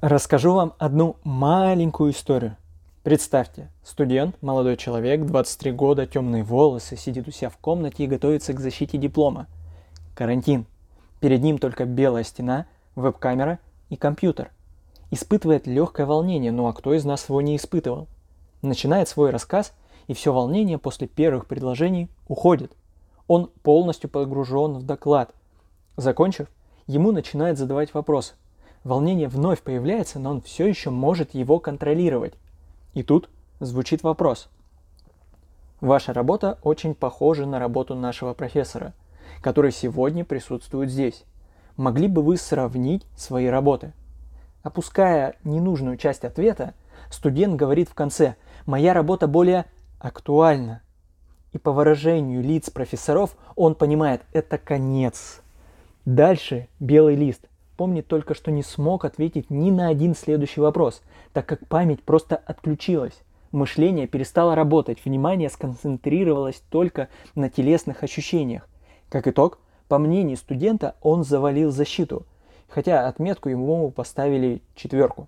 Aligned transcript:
Расскажу 0.00 0.54
вам 0.54 0.72
одну 0.78 1.16
маленькую 1.24 2.12
историю. 2.12 2.56
Представьте, 3.02 3.70
студент, 3.84 4.34
молодой 4.40 4.78
человек, 4.78 5.26
23 5.26 5.72
года, 5.72 6.06
темные 6.06 6.42
волосы, 6.42 6.96
сидит 6.96 7.28
у 7.28 7.30
себя 7.30 7.50
в 7.50 7.58
комнате 7.58 8.04
и 8.04 8.06
готовится 8.06 8.54
к 8.54 8.60
защите 8.60 8.96
диплома. 8.96 9.46
Карантин. 10.14 10.64
Перед 11.20 11.42
ним 11.42 11.58
только 11.58 11.84
белая 11.84 12.24
стена, 12.24 12.64
веб-камера 12.96 13.58
и 13.90 13.96
компьютер. 13.96 14.52
Испытывает 15.10 15.66
легкое 15.66 16.06
волнение, 16.06 16.50
ну 16.50 16.66
а 16.66 16.72
кто 16.72 16.94
из 16.94 17.04
нас 17.04 17.28
его 17.28 17.42
не 17.42 17.56
испытывал? 17.56 18.08
Начинает 18.62 19.06
свой 19.06 19.28
рассказ, 19.28 19.74
и 20.06 20.14
все 20.14 20.32
волнение 20.32 20.78
после 20.78 21.08
первых 21.08 21.44
предложений 21.44 22.08
уходит. 22.26 22.72
Он 23.26 23.50
полностью 23.62 24.08
погружен 24.08 24.78
в 24.78 24.82
доклад. 24.82 25.34
Закончив, 25.98 26.46
ему 26.86 27.12
начинает 27.12 27.58
задавать 27.58 27.92
вопросы. 27.92 28.32
Волнение 28.82 29.28
вновь 29.28 29.60
появляется, 29.60 30.18
но 30.18 30.30
он 30.30 30.40
все 30.40 30.66
еще 30.66 30.88
может 30.90 31.34
его 31.34 31.58
контролировать. 31.58 32.34
И 32.94 33.02
тут 33.02 33.28
звучит 33.60 34.02
вопрос. 34.02 34.48
Ваша 35.80 36.14
работа 36.14 36.58
очень 36.62 36.94
похожа 36.94 37.44
на 37.44 37.58
работу 37.58 37.94
нашего 37.94 38.32
профессора, 38.32 38.94
который 39.42 39.70
сегодня 39.70 40.24
присутствует 40.24 40.90
здесь. 40.90 41.24
Могли 41.76 42.08
бы 42.08 42.22
вы 42.22 42.38
сравнить 42.38 43.06
свои 43.16 43.46
работы? 43.46 43.92
Опуская 44.62 45.36
ненужную 45.44 45.96
часть 45.96 46.24
ответа, 46.24 46.74
студент 47.10 47.56
говорит 47.56 47.88
в 47.88 47.94
конце 47.94 48.36
«Моя 48.66 48.94
работа 48.94 49.26
более 49.26 49.66
актуальна». 49.98 50.82
И 51.52 51.58
по 51.58 51.72
выражению 51.72 52.42
лиц 52.42 52.70
профессоров 52.70 53.36
он 53.56 53.74
понимает– 53.74 54.22
это 54.32 54.56
конец. 54.56 55.42
Дальше 56.04 56.68
белый 56.78 57.16
лист 57.16 57.49
помнит 57.80 58.06
только, 58.06 58.34
что 58.34 58.50
не 58.50 58.62
смог 58.62 59.06
ответить 59.06 59.48
ни 59.48 59.70
на 59.70 59.88
один 59.88 60.14
следующий 60.14 60.60
вопрос, 60.60 61.00
так 61.32 61.46
как 61.46 61.66
память 61.66 62.02
просто 62.02 62.36
отключилась. 62.36 63.22
Мышление 63.52 64.06
перестало 64.06 64.54
работать, 64.54 65.02
внимание 65.02 65.48
сконцентрировалось 65.48 66.62
только 66.68 67.08
на 67.34 67.48
телесных 67.48 68.02
ощущениях. 68.02 68.68
Как 69.08 69.26
итог, 69.26 69.60
по 69.88 69.96
мнению 69.96 70.36
студента, 70.36 70.94
он 71.00 71.24
завалил 71.24 71.70
защиту, 71.70 72.26
хотя 72.68 73.08
отметку 73.08 73.48
ему 73.48 73.90
поставили 73.90 74.60
четверку. 74.74 75.26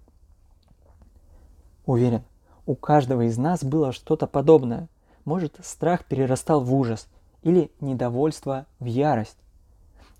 Уверен, 1.86 2.20
у 2.66 2.74
каждого 2.74 3.22
из 3.22 3.38
нас 3.38 3.64
было 3.64 3.92
что-то 3.92 4.26
подобное. 4.26 4.88
Может, 5.24 5.56
страх 5.62 6.04
перерастал 6.04 6.60
в 6.60 6.74
ужас 6.74 7.08
или 7.42 7.70
недовольство 7.80 8.66
в 8.78 8.84
ярость. 8.84 9.38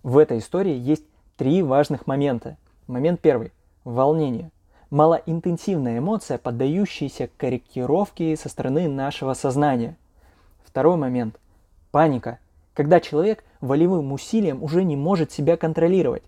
В 0.02 0.16
этой 0.16 0.38
истории 0.38 0.74
есть 0.74 1.04
Три 1.36 1.62
важных 1.62 2.06
момента. 2.06 2.58
Момент 2.86 3.20
первый. 3.20 3.52
Волнение. 3.84 4.50
Малоинтенсивная 4.90 5.98
эмоция, 5.98 6.36
поддающаяся 6.36 7.30
корректировке 7.38 8.36
со 8.36 8.50
стороны 8.50 8.86
нашего 8.86 9.32
сознания. 9.32 9.96
Второй 10.62 10.96
момент. 10.96 11.40
Паника. 11.90 12.38
Когда 12.74 13.00
человек 13.00 13.44
волевым 13.62 14.12
усилием 14.12 14.62
уже 14.62 14.84
не 14.84 14.94
может 14.94 15.32
себя 15.32 15.56
контролировать. 15.56 16.22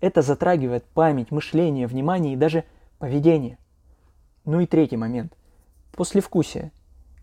Это 0.00 0.22
затрагивает 0.22 0.84
память, 0.84 1.32
мышление, 1.32 1.88
внимание 1.88 2.34
и 2.34 2.36
даже 2.36 2.64
поведение. 3.00 3.58
Ну 4.44 4.60
и 4.60 4.66
третий 4.66 4.96
момент. 4.96 5.32
Послевкусие. 5.96 6.70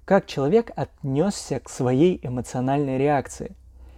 Как 0.03 0.25
человек 0.25 0.71
отнесся 0.75 1.61
к 1.61 1.69
своей 1.69 2.19
эмоциональной 2.21 2.97
реакции. 2.97 3.55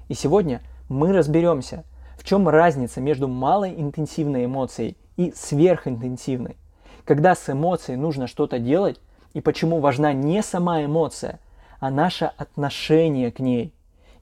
И 0.08 0.14
сегодня 0.14 0.62
мы 0.88 1.12
разберемся– 1.12 1.84
в 2.18 2.24
чем 2.24 2.48
разница 2.48 3.02
между 3.02 3.28
малой 3.28 3.74
интенсивной 3.80 4.46
эмоцией 4.46 4.98
и 5.18 5.34
сверхинтенсивной? 5.36 6.58
Когда 7.06 7.36
с 7.36 7.50
эмоцией 7.50 7.98
нужно 7.98 8.28
что-то 8.28 8.60
делать, 8.60 9.00
и 9.34 9.42
почему 9.42 9.80
важна 9.80 10.14
не 10.14 10.42
сама 10.42 10.84
эмоция, 10.84 11.40
а 11.80 11.90
наше 11.90 12.32
отношение 12.38 13.32
к 13.32 13.40
ней. 13.40 13.74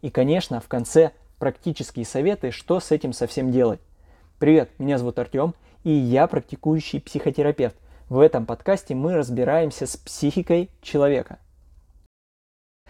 И, 0.01 0.09
конечно, 0.09 0.59
в 0.59 0.67
конце 0.67 1.11
практические 1.37 2.05
советы, 2.05 2.51
что 2.51 2.79
с 2.79 2.91
этим 2.91 3.13
совсем 3.13 3.51
делать. 3.51 3.79
Привет, 4.39 4.71
меня 4.79 4.97
зовут 4.97 5.19
Артем, 5.19 5.53
и 5.83 5.91
я 5.91 6.27
практикующий 6.27 6.99
психотерапевт. 7.01 7.75
В 8.09 8.19
этом 8.19 8.45
подкасте 8.45 8.95
мы 8.95 9.15
разбираемся 9.15 9.85
с 9.85 9.95
психикой 9.95 10.69
человека. 10.81 11.39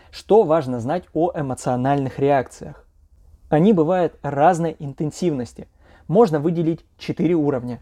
Что 0.10 0.44
важно 0.44 0.80
знать 0.80 1.06
о 1.14 1.32
эмоциональных 1.34 2.20
реакциях? 2.20 2.86
Они 3.52 3.74
бывают 3.74 4.18
разной 4.22 4.78
интенсивности. 4.80 5.68
Можно 6.08 6.40
выделить 6.40 6.86
четыре 6.98 7.36
уровня. 7.36 7.82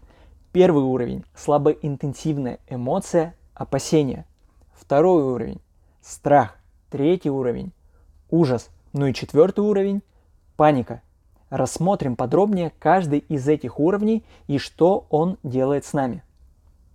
Первый 0.50 0.82
уровень– 0.82 1.24
слабоинтенсивная 1.36 2.58
эмоция, 2.68 3.36
опасение. 3.54 4.26
Второй 4.72 5.22
уровень– 5.22 5.60
страх. 6.02 6.58
Третий 6.90 7.30
уровень– 7.30 7.70
ужас. 8.30 8.68
Ну 8.92 9.06
и 9.06 9.14
четвертый 9.14 9.60
уровень– 9.60 10.02
паника. 10.56 11.02
Рассмотрим 11.50 12.16
подробнее 12.16 12.72
каждый 12.80 13.20
из 13.20 13.46
этих 13.46 13.78
уровней 13.78 14.24
и 14.48 14.58
что 14.58 15.06
он 15.08 15.38
делает 15.44 15.84
с 15.84 15.92
нами. 15.92 16.24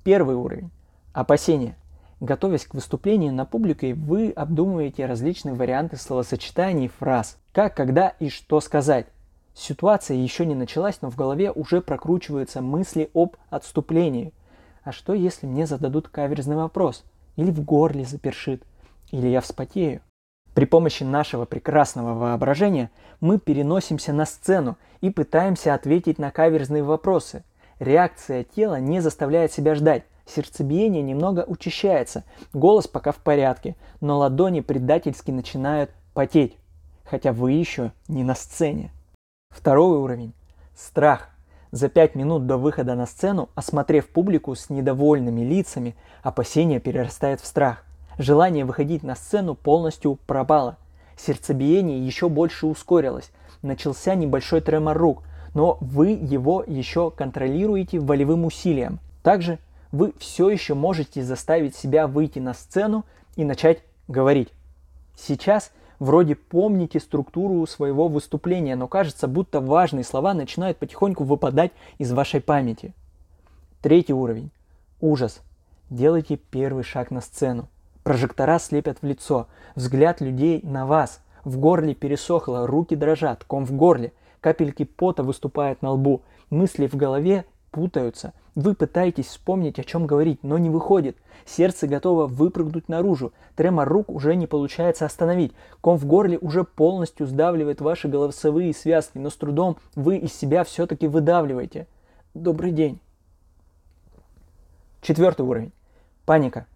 Первый 0.03 0.35
уровень– 0.35 0.69
опасение– 1.13 1.77
Готовясь 2.21 2.65
к 2.65 2.73
выступлению 2.73 3.33
на 3.33 3.45
публике, 3.45 3.93
вы 3.93 4.31
обдумываете 4.31 5.05
различные 5.05 5.53
варианты 5.53 5.97
словосочетаний 5.97 6.85
и 6.85 6.87
фраз. 6.87 7.37
Как, 7.55 7.73
когда 7.73 8.09
и 8.19 8.27
что 8.27 8.59
сказать. 8.59 9.07
Ситуация 9.53 10.17
еще 10.17 10.45
не 10.45 10.55
началась, 10.55 11.01
но 11.01 11.09
в 11.09 11.15
голове 11.15 11.53
уже 11.53 11.79
прокручиваются 11.79 12.61
мысли 12.61 13.09
об 13.13 13.37
отступлении. 13.49 14.33
А 14.83 14.91
что 14.91 15.13
если 15.13 15.47
мне 15.47 15.65
зададут 15.65 16.09
каверзный 16.09 16.57
вопрос? 16.57 17.05
Или 17.37 17.51
в 17.51 17.63
горле 17.63 18.03
запершит? 18.03 18.61
Или 19.11 19.27
я 19.27 19.39
вспотею? 19.39 20.01
При 20.53 20.65
помощи 20.65 21.03
нашего 21.03 21.45
прекрасного 21.45 22.13
воображения 22.13 22.91
мы 23.21 23.39
переносимся 23.39 24.11
на 24.11 24.25
сцену 24.25 24.77
и 24.99 25.09
пытаемся 25.09 25.73
ответить 25.73 26.19
на 26.19 26.31
каверзные 26.31 26.83
вопросы. 26.83 27.45
Реакция 27.79 28.43
тела 28.43 28.81
не 28.81 28.99
заставляет 28.99 29.53
себя 29.53 29.75
ждать. 29.75 30.03
Сердцебиение 30.25 31.01
немного 31.01 31.45
учащается, 31.47 32.25
голос 32.51 32.85
пока 32.85 33.13
в 33.13 33.17
порядке, 33.19 33.77
но 34.01 34.17
ладони 34.17 34.59
предательски 34.59 35.31
начинают 35.31 35.91
потеть, 36.13 36.57
хотя 37.05 37.31
вы 37.31 37.53
еще 37.53 37.91
не 38.07 38.23
на 38.23 38.35
сцене. 38.35 38.91
Второй 39.49 39.97
уровень– 39.97 40.33
страх. 40.75 41.29
За 41.71 41.89
пять 41.89 42.15
минут 42.15 42.45
до 42.45 42.57
выхода 42.57 42.95
на 42.95 43.05
сцену, 43.05 43.49
осмотрев 43.55 44.07
публику 44.09 44.55
с 44.55 44.69
недовольными 44.69 45.41
лицами, 45.41 45.95
опасение 46.23 46.79
перерастает 46.79 47.41
в 47.41 47.45
страх. 47.45 47.83
Желание 48.17 48.65
выходить 48.65 49.03
на 49.03 49.15
сцену 49.15 49.55
полностью 49.55 50.17
пропало. 50.25 50.77
Сердцебиение 51.17 52.05
еще 52.05 52.29
больше 52.29 52.65
ускорилось. 52.65 53.31
Начался 53.61 54.15
небольшой 54.15 54.61
тремор 54.61 54.97
рук, 54.97 55.23
но 55.53 55.77
вы 55.81 56.09
его 56.09 56.63
еще 56.65 57.11
контролируете 57.11 57.99
волевым 57.99 58.45
усилием. 58.45 58.99
Также 59.21 59.59
вы 59.91 60.13
все 60.17 60.49
еще 60.49 60.75
можете 60.75 61.23
заставить 61.23 61.75
себя 61.75 62.07
выйти 62.07 62.39
на 62.39 62.53
сцену 62.53 63.05
и 63.35 63.43
начать 63.43 63.81
говорить. 64.07 64.49
Сейчас 65.17 65.71
вроде 65.99 66.35
помните 66.35 66.99
структуру 66.99 67.65
своего 67.67 68.07
выступления, 68.07 68.75
но 68.75 68.87
кажется, 68.87 69.27
будто 69.27 69.59
важные 69.59 70.03
слова 70.03 70.33
начинают 70.33 70.77
потихоньку 70.77 71.23
выпадать 71.23 71.71
из 71.97 72.11
вашей 72.11 72.41
памяти. 72.41 72.93
Третий 73.81 74.13
уровень. 74.13 74.51
Ужас. 75.01 75.41
Делайте 75.89 76.37
первый 76.37 76.83
шаг 76.83 77.11
на 77.11 77.21
сцену. 77.21 77.67
Прожектора 78.03 78.59
слепят 78.59 78.99
в 79.01 79.05
лицо, 79.05 79.47
взгляд 79.75 80.21
людей 80.21 80.61
на 80.63 80.85
вас. 80.85 81.21
В 81.43 81.57
горле 81.57 81.93
пересохло, 81.93 82.65
руки 82.65 82.95
дрожат, 82.95 83.43
ком 83.43 83.65
в 83.65 83.71
горле, 83.71 84.13
капельки 84.41 84.83
пота 84.83 85.23
выступают 85.23 85.81
на 85.81 85.91
лбу, 85.91 86.21
мысли 86.49 86.87
в 86.87 86.95
голове 86.95 87.45
путаются. 87.75 88.31
Вы 88.55 88.73
пытаетесь 88.73 89.25
вспомнить, 89.25 89.79
о 89.79 89.83
чем 89.83 90.07
говорить, 90.07 90.43
но 90.43 90.57
не 90.57 90.69
выходит. 90.69 91.17
Сердце 91.45 91.87
готово 91.87 92.25
выпрыгнуть 92.25 92.87
наружу. 92.87 93.33
Тремор 93.57 93.89
рук 93.89 94.09
уже 94.09 94.33
не 94.37 94.47
получается 94.47 95.05
остановить. 95.05 95.51
Ком 95.81 95.97
в 95.97 96.05
горле 96.05 96.37
уже 96.37 96.63
полностью 96.63 97.27
сдавливает 97.27 97.81
ваши 97.81 98.07
голосовые 98.07 98.73
связки, 98.73 99.17
но 99.17 99.29
с 99.29 99.35
трудом 99.35 99.75
вы 99.93 100.15
из 100.15 100.33
себя 100.33 100.63
все-таки 100.63 101.05
выдавливаете. 101.05 101.87
Добрый 102.33 102.71
день. 102.71 103.01
Четвертый 105.01 105.41
уровень. 105.41 105.73
Паника. 106.25 106.67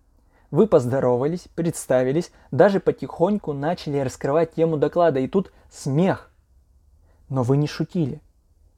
Вы 0.51 0.67
поздоровались, 0.67 1.47
представились, 1.55 2.33
даже 2.51 2.81
потихоньку 2.81 3.53
начали 3.53 3.99
раскрывать 3.99 4.53
тему 4.53 4.75
доклада, 4.75 5.21
и 5.21 5.29
тут 5.29 5.53
смех. 5.71 6.29
Но 7.29 7.43
вы 7.43 7.55
не 7.55 7.67
шутили. 7.67 8.19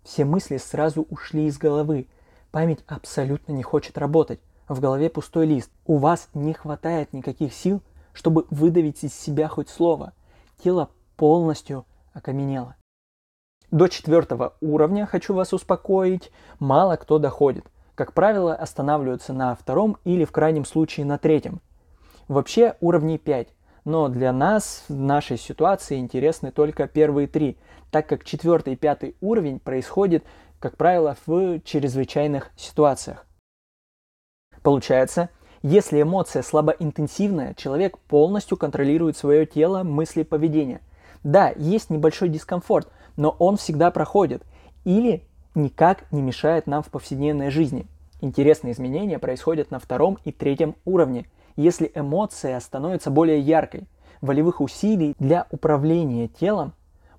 Все 0.04 0.26
мысли 0.26 0.58
сразу 0.58 1.06
ушли 1.10 1.46
из 1.46 1.58
головы. 1.58 2.08
Память 2.52 2.84
абсолютно 2.88 3.54
не 3.54 3.64
хочет 3.64 3.98
работать. 3.98 4.40
В 4.68 4.80
голове 4.80 5.10
пустой 5.10 5.46
лист. 5.46 5.70
У 5.86 5.98
вас 5.98 6.30
не 6.34 6.54
хватает 6.54 7.14
никаких 7.14 7.54
сил, 7.54 7.82
чтобы 8.14 8.46
выдавить 8.50 9.04
из 9.04 9.14
себя 9.14 9.48
хоть 9.48 9.70
слово. 9.70 10.14
Тело 10.64 10.90
полностью 11.18 11.86
окаменело. 12.14 12.76
До 13.70 13.88
четвертого 13.88 14.56
уровня, 14.60 15.06
хочу 15.06 15.34
вас 15.34 15.54
успокоить, 15.54 16.32
мало 16.60 16.98
кто 16.98 17.20
доходит. 17.20 17.66
как 17.96 18.14
правило, 18.14 18.56
останавливаются 18.56 19.32
на 19.32 19.54
втором 19.54 19.98
или 20.06 20.26
в 20.26 20.32
крайнем 20.32 20.66
случае 20.66 21.06
на 21.06 21.20
третьем. 21.20 21.62
Вообще 22.28 22.76
уровней 22.80 23.20
5, 23.20 23.50
но 23.86 24.08
для 24.10 24.32
нас 24.32 24.86
в 24.88 24.96
нашей 24.96 25.38
ситуации 25.38 25.98
интересны 25.98 26.52
только 26.52 26.88
первые 26.88 27.28
три, 27.28 27.58
так 27.90 28.08
как 28.08 28.24
четвертый 28.24 28.74
и 28.74 28.78
пятый 28.78 29.16
уровень 29.22 29.60
происходит, 29.60 30.24
как 30.60 30.78
правило, 30.78 31.18
в 31.26 31.60
чрезвычайных 31.62 32.52
ситуациях. 32.56 33.26
Получается, 34.62 35.30
если 35.64 36.02
эмоция 36.02 36.44
слабоинтенсивная, 36.44 37.54
человек 37.56 37.98
полностью 37.98 38.58
контролирует 38.58 39.18
свое 39.18 39.46
тело, 39.46 39.84
мысли, 39.84 40.24
поведение. 40.24 40.82
Да, 41.24 41.54
есть 41.56 41.90
небольшой 41.90 42.30
дискомфорт, 42.30 42.92
но 43.16 43.36
он 43.38 43.58
всегда 43.58 43.92
проходит 43.92 44.44
или 44.86 45.24
никак 45.54 46.12
не 46.12 46.22
мешает 46.22 46.66
нам 46.66 46.82
в 46.82 46.90
повседневной 46.90 47.52
жизни. 47.52 47.88
Интересные 48.22 48.74
изменения 48.74 49.20
происходят 49.20 49.72
на 49.72 49.80
втором 49.80 50.18
и 50.24 50.32
третьем 50.32 50.76
уровне, 50.86 51.26
если 51.56 51.92
эмоция 51.94 52.60
становится 52.60 53.12
более 53.12 53.40
яркой. 53.40 53.88
Волевых 54.22 54.62
усилий 54.62 55.16
для 55.20 55.48
управления 55.52 56.28
телом 56.28 56.74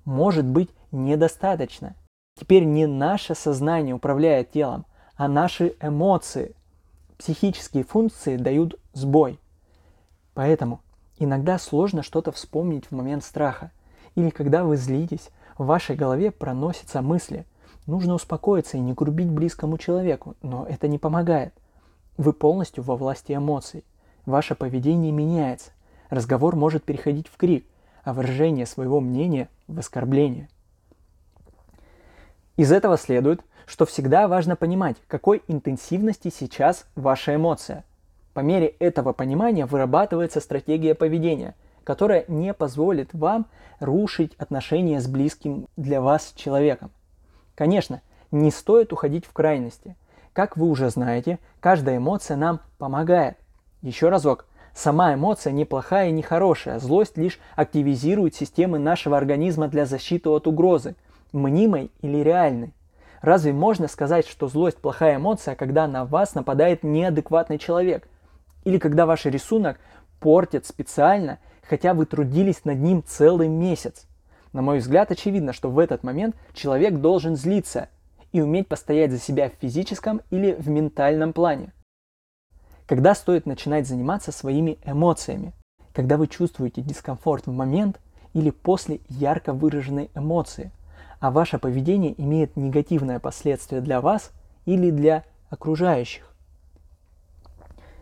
может 0.05 0.45
быть 0.45 0.69
недостаточно. 0.91 1.95
Теперь 2.39 2.63
не 2.63 2.87
наше 2.87 3.35
сознание 3.35 3.93
управляет 3.93 4.51
телом, 4.51 4.85
а 5.15 5.27
наши 5.27 5.75
эмоции. 5.81 6.55
Психические 7.17 7.83
функции 7.83 8.37
дают 8.37 8.79
сбой. 8.93 9.39
Поэтому 10.33 10.81
иногда 11.19 11.59
сложно 11.59 12.03
что-то 12.03 12.31
вспомнить 12.31 12.85
в 12.85 12.91
момент 12.91 13.23
страха. 13.23 13.71
Или 14.15 14.29
когда 14.29 14.63
вы 14.63 14.77
злитесь, 14.77 15.29
в 15.57 15.65
вашей 15.65 15.95
голове 15.95 16.31
проносятся 16.31 17.01
мысли. 17.01 17.45
Нужно 17.85 18.13
успокоиться 18.15 18.77
и 18.77 18.81
не 18.81 18.93
грубить 18.93 19.29
близкому 19.29 19.77
человеку, 19.77 20.35
но 20.41 20.65
это 20.65 20.87
не 20.87 20.97
помогает. 20.97 21.53
Вы 22.17 22.33
полностью 22.33 22.83
во 22.83 22.95
власти 22.95 23.33
эмоций. 23.33 23.83
Ваше 24.25 24.55
поведение 24.55 25.11
меняется. 25.11 25.71
Разговор 26.09 26.55
может 26.55 26.83
переходить 26.83 27.27
в 27.27 27.37
крик, 27.37 27.65
а 28.03 28.13
выражение 28.13 28.65
своего 28.65 28.99
мнения 28.99 29.49
в 29.67 29.79
оскорбление. 29.79 30.49
Из 32.55 32.71
этого 32.71 32.97
следует, 32.97 33.41
что 33.65 33.85
всегда 33.85 34.27
важно 34.27 34.55
понимать, 34.55 34.97
какой 35.07 35.41
интенсивности 35.47 36.29
сейчас 36.29 36.85
ваша 36.95 37.35
эмоция. 37.35 37.83
По 38.33 38.41
мере 38.41 38.67
этого 38.67 39.13
понимания 39.13 39.65
вырабатывается 39.65 40.39
стратегия 40.39 40.95
поведения, 40.95 41.55
которая 41.83 42.25
не 42.27 42.53
позволит 42.53 43.13
вам 43.13 43.45
рушить 43.79 44.33
отношения 44.35 45.01
с 45.01 45.07
близким 45.07 45.67
для 45.77 46.01
вас 46.01 46.33
человеком. 46.35 46.91
Конечно, 47.55 48.01
не 48.31 48.51
стоит 48.51 48.93
уходить 48.93 49.25
в 49.25 49.33
крайности. 49.33 49.95
Как 50.33 50.57
вы 50.57 50.67
уже 50.67 50.89
знаете, 50.89 51.39
каждая 51.59 51.97
эмоция 51.97 52.37
нам 52.37 52.59
помогает. 52.77 53.37
Еще 53.83 54.07
разок, 54.07 54.45
сама 54.73 55.13
эмоция 55.13 55.51
не 55.51 55.65
плохая 55.65 56.07
и 56.07 56.13
не 56.13 56.21
хорошая, 56.21 56.79
злость 56.79 57.17
лишь 57.17 57.37
активизирует 57.57 58.33
системы 58.33 58.79
нашего 58.79 59.17
организма 59.17 59.67
для 59.67 59.85
защиты 59.85 60.29
от 60.29 60.47
угрозы, 60.47 60.95
мнимой 61.33 61.91
или 62.01 62.19
реальной. 62.19 62.73
Разве 63.21 63.51
можно 63.51 63.89
сказать, 63.89 64.25
что 64.25 64.47
злость 64.47 64.77
плохая 64.77 65.17
эмоция, 65.17 65.55
когда 65.55 65.85
на 65.85 66.05
вас 66.05 66.33
нападает 66.33 66.83
неадекватный 66.83 67.57
человек? 67.57 68.07
Или 68.63 68.77
когда 68.77 69.05
ваш 69.05 69.25
рисунок 69.25 69.81
портят 70.21 70.65
специально, 70.65 71.39
хотя 71.67 71.93
вы 71.93 72.05
трудились 72.05 72.63
над 72.63 72.79
ним 72.79 73.03
целый 73.05 73.49
месяц? 73.49 74.07
На 74.53 74.61
мой 74.61 74.79
взгляд, 74.79 75.11
очевидно, 75.11 75.51
что 75.51 75.69
в 75.69 75.77
этот 75.77 76.03
момент 76.03 76.37
человек 76.53 76.95
должен 76.99 77.35
злиться 77.35 77.89
и 78.31 78.39
уметь 78.39 78.69
постоять 78.69 79.11
за 79.11 79.19
себя 79.19 79.49
в 79.49 79.61
физическом 79.61 80.21
или 80.29 80.53
в 80.53 80.69
ментальном 80.69 81.33
плане. 81.33 81.73
Когда 82.93 83.15
стоит 83.15 83.47
начинать 83.47 83.87
заниматься 83.87 84.31
своими 84.31 84.77
эмоциями? 84.85 85.53
Когда 85.93 86.15
вы 86.15 86.27
чувствуете 86.27 86.83
дискомфорт 86.83 87.47
в 87.47 87.51
момент 87.51 87.99
или 88.35 88.51
после 88.51 88.99
ярко 89.09 89.51
выраженной 89.51 90.11
эмоции– 90.13 90.71
а 91.23 91.31
ваше 91.31 91.57
поведение 91.57 92.13
имеет 92.21 92.57
негативное 92.57 93.17
последствие 93.17 93.79
для 93.79 94.01
вас 94.01 94.31
или 94.65 94.91
для 94.91 95.23
окружающих. 95.49 96.29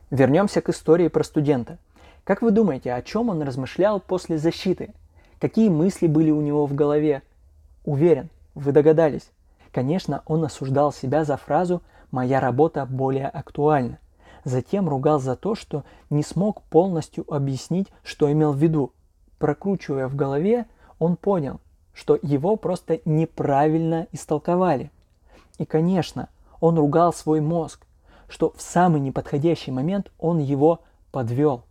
Вернемся 0.09 0.59
к 0.59 0.69
истории 0.69 1.07
про 1.07 1.23
студента. 1.23 1.77
Как 2.23 2.41
вы 2.41 2.49
думаете, 2.49 2.91
о 2.93 3.01
чем 3.03 3.29
он 3.29 3.43
размышлял 3.43 3.99
после 3.99 4.39
защиты? 4.39 4.93
Какие 5.39 5.69
мысли 5.69 6.07
были 6.07 6.31
у 6.31 6.41
него 6.41 6.65
в 6.65 6.73
голове? 6.73 7.21
Уверен, 7.85 8.29
вы 8.55 8.71
догадались. 8.71 9.29
Конечно, 9.71 10.23
он 10.25 10.43
осуждал 10.43 10.91
себя 10.91 11.23
за 11.23 11.37
фразу 11.37 11.83
«моя 12.09 12.39
работа 12.39 12.87
более 12.87 13.27
актуальна». 13.27 13.99
Затем 14.43 14.89
ругал 14.89 15.19
за 15.19 15.35
то, 15.35 15.55
что 15.55 15.83
не 16.09 16.23
смог 16.23 16.61
полностью 16.63 17.31
объяснить, 17.33 17.87
что 18.03 18.31
имел 18.31 18.53
в 18.53 18.57
виду. 18.57 18.93
Прокручивая 19.37 20.07
в 20.07 20.15
голове, 20.15 20.65
он 20.99 21.15
понял– 21.15 21.59
что 21.93 22.17
его 22.21 22.55
просто 22.55 23.01
неправильно 23.05 24.07
истолковали. 24.11 24.91
И, 25.57 25.65
конечно, 25.65 26.29
он 26.59 26.77
ругал 26.77 27.13
свой 27.13 27.41
мозг, 27.41 27.85
что 28.27 28.53
в 28.55 28.61
самый 28.61 29.01
неподходящий 29.01 29.71
момент 29.71 30.11
он 30.17 30.39
его 30.39 30.81
подвел. 31.11 31.63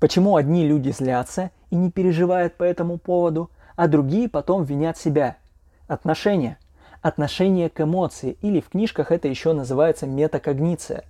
Почему 0.00 0.36
одни 0.36 0.66
люди 0.66 0.90
злятся 0.90 1.50
и 1.70 1.76
не 1.76 1.90
переживают 1.90 2.56
по 2.56 2.64
этому 2.64 2.98
поводу, 2.98 3.50
а 3.76 3.88
другие 3.88 4.28
потом 4.28 4.64
винят 4.64 4.98
себя? 4.98 5.38
Отношения. 5.86 6.58
Отношение 7.04 7.68
к 7.68 7.82
эмоции, 7.82 8.38
или 8.40 8.60
в 8.60 8.70
книжках 8.70 9.12
это 9.12 9.28
еще 9.28 9.52
называется 9.52 10.06
метакогниция. 10.06 11.04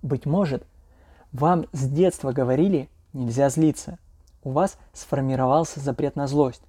Быть 0.00 0.26
может, 0.26 0.62
вам 1.32 1.66
с 1.72 1.88
детства 1.88 2.30
говорили 2.30 2.88
«нельзя 3.12 3.48
злиться», 3.48 3.98
у 4.44 4.52
вас 4.52 4.78
сформировался 4.92 5.80
запрет 5.80 6.14
на 6.14 6.28
злость. 6.28 6.62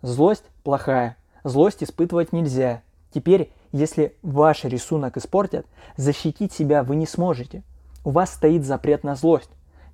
Злость 0.00 0.44
плохая, 0.64 1.18
злость 1.44 1.84
испытывать 1.84 2.32
нельзя. 2.32 2.80
Теперь, 3.12 3.52
если 3.72 4.16
ваш 4.22 4.64
рисунок 4.64 5.18
испортят, 5.18 5.66
защитить 5.98 6.54
себя 6.54 6.84
вы 6.84 6.96
не 6.96 7.06
сможете. 7.06 7.62
У 8.06 8.10
вас 8.10 8.32
стоит 8.32 8.64
запрет 8.64 9.04
на 9.04 9.16
злость. 9.16 9.50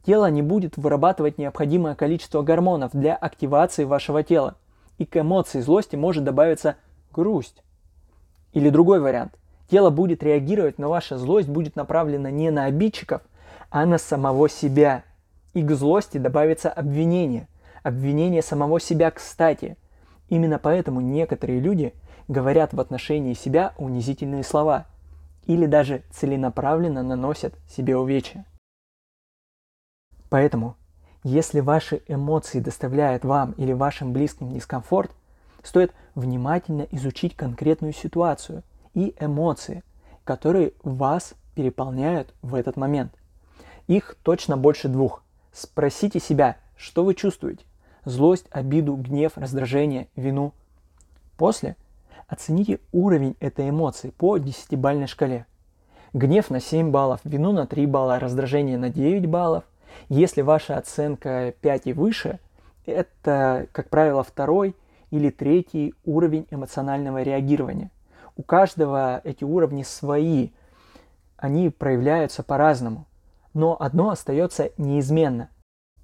Тело 0.06 0.30
не 0.30 0.42
будет 0.42 0.76
вырабатывать 0.76 1.36
необходимое 1.36 1.96
количество 1.96 2.42
гормонов 2.42 2.92
для 2.92 3.16
активации 3.16 3.82
вашего 3.82 4.22
тела. 4.22 4.54
И 4.98 5.04
к 5.04 5.16
эмоции 5.16 5.60
злости 5.60 5.96
может 5.96 6.22
добавиться 6.22 6.76
грусть. 7.12 7.64
Или 8.54 8.70
другой 8.70 9.00
вариант. 9.00 9.34
Тело 9.68 9.90
будет 9.90 10.22
реагировать, 10.22 10.78
но 10.78 10.88
ваша 10.88 11.18
злость 11.18 11.48
будет 11.48 11.76
направлена 11.76 12.30
не 12.30 12.50
на 12.50 12.64
обидчиков, 12.64 13.20
а 13.68 13.84
на 13.84 13.98
самого 13.98 14.48
себя– 14.48 15.04
и 15.54 15.62
к 15.62 15.70
злости 15.72 16.18
добавится 16.18 16.68
обвинение. 16.68 17.48
Обвинение 17.82 18.42
самого 18.42 18.80
себя 18.80 19.10
кстати. 19.10 19.76
Именно 20.28 20.58
поэтому 20.58 21.00
некоторые 21.00 21.60
люди 21.60 21.94
говорят 22.28 22.74
в 22.74 22.80
отношении 22.80 23.34
себя 23.34 23.72
унизительные 23.78 24.42
слова 24.42 24.86
или 25.46 25.66
даже 25.66 26.02
целенаправленно 26.10 27.02
наносят 27.02 27.54
себе 27.68 27.96
увечья. 27.96 28.44
Поэтому, 30.30 30.76
если 31.22 31.60
ваши 31.60 32.02
эмоции 32.08 32.58
доставляют 32.58 33.24
вам 33.24 33.52
или 33.52 33.72
вашим 33.72 34.12
близким 34.12 34.52
дискомфорт, 34.52 35.12
стоит 35.64 35.92
внимательно 36.14 36.86
изучить 36.92 37.34
конкретную 37.34 37.92
ситуацию 37.92 38.62
и 38.94 39.14
эмоции, 39.18 39.82
которые 40.22 40.72
вас 40.84 41.34
переполняют 41.54 42.32
в 42.42 42.54
этот 42.54 42.76
момент. 42.76 43.12
Их 43.88 44.16
точно 44.22 44.56
больше 44.56 44.88
двух. 44.88 45.22
Спросите 45.52 46.20
себя, 46.20 46.56
что 46.76 47.04
вы 47.04 47.14
чувствуете? 47.14 47.64
Злость, 48.04 48.46
обиду, 48.50 48.94
гнев, 48.96 49.32
раздражение, 49.36 50.08
вину. 50.14 50.52
После 51.36 51.76
оцените 52.28 52.80
уровень 52.92 53.36
этой 53.40 53.70
эмоции 53.70 54.10
по 54.10 54.38
десятибальной 54.38 55.06
шкале. 55.06 55.46
Гнев 56.12 56.50
на 56.50 56.60
7 56.60 56.90
баллов, 56.90 57.20
вину 57.24 57.52
на 57.52 57.66
3 57.66 57.86
балла, 57.86 58.18
раздражение 58.18 58.78
на 58.78 58.88
9 58.88 59.26
баллов. 59.26 59.64
Если 60.08 60.42
ваша 60.42 60.76
оценка 60.76 61.54
5 61.60 61.86
и 61.86 61.92
выше, 61.92 62.38
это, 62.86 63.66
как 63.72 63.88
правило, 63.88 64.22
второй 64.22 64.76
или 65.14 65.30
третий 65.30 65.94
уровень 66.04 66.46
эмоционального 66.50 67.22
реагирования. 67.22 67.90
У 68.36 68.42
каждого 68.42 69.20
эти 69.24 69.44
уровни 69.44 69.82
свои, 69.82 70.50
они 71.36 71.70
проявляются 71.70 72.42
по-разному 72.42 73.06
но 73.54 73.76
одно 73.80 74.10
остается 74.10 74.72
неизменно. 74.76 75.48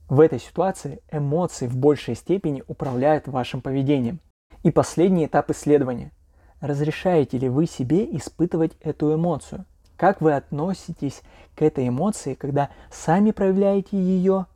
В 0.09 0.21
этой 0.21 0.38
ситуации 0.38 1.02
эмоции 1.11 1.67
в 1.67 1.76
большей 1.76 2.14
степени 2.14 2.62
управляют 2.67 3.29
вашим 3.29 3.61
поведением. 3.61 4.21
И 4.62 4.71
последний 4.71 5.26
этап 5.26 5.50
исследования. 5.50 6.12
Разрешаете 6.61 7.38
ли 7.38 7.49
вы 7.49 7.67
себе 7.67 8.05
испытывать 8.17 8.73
эту 8.81 9.14
эмоцию? 9.14 9.64
Как 9.97 10.21
вы 10.21 10.35
относитесь 10.35 11.23
к 11.55 11.62
этой 11.62 11.88
эмоции, 11.88 12.35
когда 12.35 12.71
сами 12.90 13.31
проявляете 13.33 13.97
ее 13.97 14.47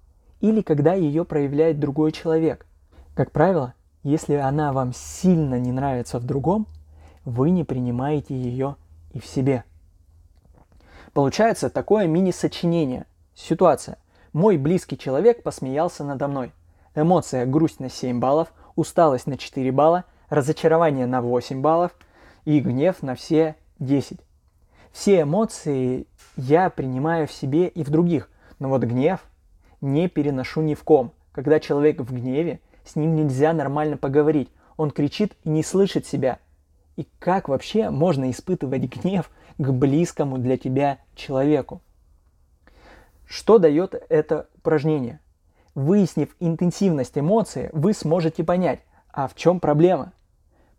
или 0.41 0.61
когда 0.61 0.95
ее 0.95 1.25
проявляет 1.25 1.81
другой 1.81 2.13
человек? 2.13 2.67
Как 3.15 3.31
правило, 3.31 3.75
если 4.05 4.35
она 4.35 4.73
вам 4.73 4.93
сильно 4.93 5.59
не 5.59 5.73
нравится 5.73 6.19
в 6.19 6.25
другом, 6.25 6.67
вы 7.25 7.51
не 7.51 7.65
принимаете 7.65 8.37
ее 8.37 8.77
и 9.13 9.19
в 9.19 9.27
себе. 9.27 9.65
Получается 11.15 11.71
такое 11.71 12.07
мини-сочинение. 12.07 13.07
Ситуация. 13.35 13.99
Мой 14.33 14.59
близкий 14.59 14.99
человек 14.99 15.43
посмеялся 15.43 16.05
надо 16.05 16.29
мной. 16.29 16.53
Эмоция 16.95 17.47
грусть 17.47 17.81
на 17.81 17.89
7 17.89 18.21
баллов, 18.21 18.53
усталость 18.77 19.27
на 19.27 19.39
4 19.39 19.73
балла, 19.73 20.05
разочарование 20.29 21.07
на 21.07 21.23
8 21.23 21.61
баллов 21.61 21.93
и 22.45 22.61
гнев 22.61 23.03
на 23.03 23.15
все 23.15 23.57
10. 23.79 24.21
Все 24.93 25.23
эмоции 25.23 26.07
я 26.37 26.69
принимаю 26.69 27.27
в 27.27 27.33
себе 27.33 27.69
и 27.69 27.83
в 27.83 27.91
других, 27.91 28.29
но 28.59 28.69
вот 28.69 28.83
гнев 28.83 29.21
не 29.81 30.09
переношу 30.09 30.61
ни 30.61 30.75
в 30.75 30.85
ком. 30.85 31.13
Когда 31.33 31.59
человек 31.59 32.01
в 32.01 32.13
гневе, 32.15 32.61
с 32.85 32.97
ним 32.97 33.17
нельзя 33.17 33.53
нормально 33.53 33.97
поговорить, 33.97 34.51
он 34.77 34.91
кричит 34.91 35.37
и 35.45 35.49
не 35.49 35.63
слышит 35.63 36.07
себя. 36.07 36.39
И 36.97 37.07
как 37.19 37.49
вообще 37.49 37.91
можно 37.91 38.31
испытывать 38.31 38.83
гнев 38.83 39.31
к 39.59 39.71
близкому 39.71 40.39
для 40.39 40.57
тебя 40.57 40.99
человеку? 41.15 41.81
Что 43.27 43.59
дает 43.59 43.95
это 44.09 44.49
упражнение? 44.57 45.21
Выяснив 45.75 46.37
интенсивность 46.39 47.19
эмоции, 47.19 47.71
вы 47.73 47.95
сможете 47.95 48.45
понять, 48.45 48.81
а 49.11 49.27
в 49.27 49.35
чем 49.35 49.59
проблема. 49.59 50.13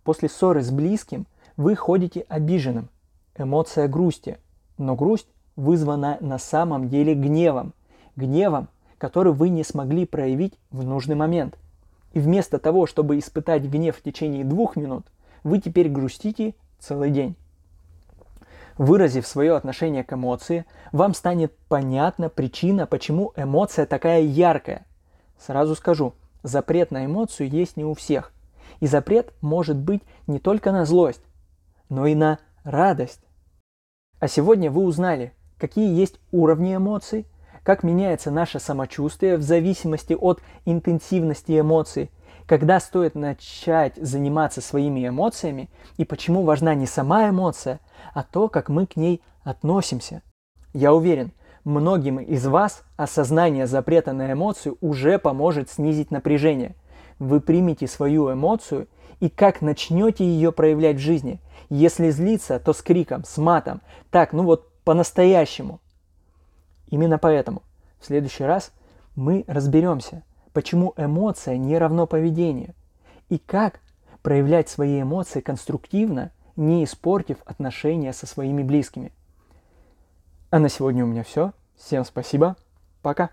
После 0.03 0.29
ссоры 0.29 0.61
с 0.61 0.71
близким 0.71 1.25
вы 1.57 1.75
ходите 1.75 2.25
обиженным. 2.29 2.89
Эмоция 3.37 3.87
грусти. 3.87 4.37
Но 4.77 4.95
грусть 4.95 5.27
вызвана 5.55 6.17
на 6.21 6.37
самом 6.37 6.87
деле 6.89 7.13
гневом. 7.13 7.73
Гневом, 8.15 8.69
который 8.97 9.33
вы 9.33 9.49
не 9.49 9.63
смогли 9.63 10.05
проявить 10.05 10.53
в 10.69 10.85
нужный 10.85 11.15
момент. 11.15 11.57
И 12.15 12.19
вместо 12.19 12.59
того, 12.59 12.87
чтобы 12.87 13.19
испытать 13.19 13.63
гнев 13.63 13.97
в 13.97 14.01
течение 14.01 14.45
двух 14.45 14.77
минут, 14.77 15.05
вы 15.43 15.59
теперь 15.59 15.89
грустите 15.89 16.55
целый 16.79 17.11
день. 17.11 17.35
Выразив 18.77 19.27
свое 19.27 19.53
отношение 19.53 20.05
к 20.05 20.13
эмоции, 20.13 20.65
вам 20.93 21.13
станет 21.13 21.53
понятна 21.67 22.29
причина, 22.29 22.87
почему 22.87 23.33
эмоция 23.35 23.85
такая 23.85 24.21
яркая. 24.21 24.85
Сразу 25.37 25.75
скажу, 25.75 26.13
запрет 26.41 26.89
на 26.89 27.05
эмоцию 27.05 27.49
есть 27.49 27.75
не 27.75 27.83
у 27.83 27.93
всех. 27.93 28.31
И 28.79 28.87
запрет 28.87 29.33
может 29.41 29.75
быть 29.75 30.01
не 30.25 30.39
только 30.39 30.71
на 30.71 30.85
злость, 30.85 31.23
но 31.89 32.07
и 32.07 32.15
на 32.15 32.39
радость. 32.63 33.21
А 34.21 34.29
сегодня 34.29 34.71
вы 34.71 34.83
узнали, 34.83 35.33
какие 35.57 35.93
есть 35.93 36.17
уровни 36.31 36.77
эмоций, 36.77 37.27
как 37.65 37.81
меняется 37.81 38.29
наше 38.29 38.59
самочувствие 38.59 39.37
в 39.37 39.41
зависимости 39.41 40.13
от 40.13 40.39
интенсивности 40.65 41.59
эмоций, 41.59 42.11
когда 42.45 42.79
стоит 42.79 43.15
начать 43.15 43.95
заниматься 43.95 44.61
своими 44.61 45.07
эмоциями 45.07 45.71
и 45.97 46.05
почему 46.05 46.43
важна 46.43 46.75
не 46.75 46.85
сама 46.85 47.27
эмоция, 47.27 47.79
а 48.13 48.21
то, 48.21 48.49
как 48.49 48.69
мы 48.69 48.85
к 48.85 48.95
ней 48.95 49.23
относимся. 49.43 50.21
Я 50.73 50.93
уверен, 50.93 51.31
многим 51.63 52.19
из 52.19 52.45
вас 52.45 52.83
осознание 52.97 53.65
запрета 53.65 54.13
на 54.13 54.31
эмоцию 54.31 54.77
уже 54.79 55.17
поможет 55.17 55.71
снизить 55.71 56.11
напряжение. 56.11 56.75
Вы 57.17 57.41
примете 57.41 57.87
свою 57.87 58.31
эмоцию 58.31 58.87
и 59.19 59.27
как 59.27 59.63
начнете 59.63 60.23
ее 60.23 60.51
проявлять 60.51 60.97
в 60.97 60.99
жизни. 60.99 61.41
Если 61.69 62.11
злиться, 62.11 62.59
то 62.59 62.73
с 62.73 62.83
криком, 62.83 63.23
с 63.25 63.39
матом. 63.39 63.81
Так, 64.11 64.33
ну 64.33 64.43
вот 64.43 64.69
по-настоящему. 64.83 65.79
Именно 66.89 67.17
поэтому 67.17 67.61
в 67.99 68.05
следующий 68.05 68.43
раз 68.43 68.71
мы 69.15 69.43
разберемся, 69.47 70.23
почему 70.53 70.93
эмоция 70.97 71.57
не 71.57 71.77
равно 71.77 72.07
поведению 72.07 72.73
и 73.29 73.37
как 73.37 73.79
проявлять 74.21 74.69
свои 74.69 75.01
эмоции 75.01 75.39
конструктивно, 75.39 76.31
не 76.55 76.83
испортив 76.83 77.37
отношения 77.45 78.13
со 78.13 78.25
своими 78.25 78.63
близкими. 78.63 79.11
А 80.49 80.59
на 80.59 80.69
сегодня 80.69 81.03
у 81.03 81.07
меня 81.07 81.23
все. 81.23 81.51
Всем 81.77 82.05
спасибо. 82.05 82.55
Пока. 83.01 83.29